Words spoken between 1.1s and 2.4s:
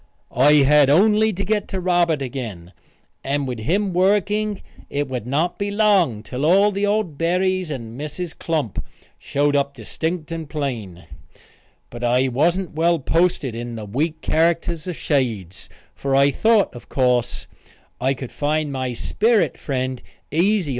to get Robert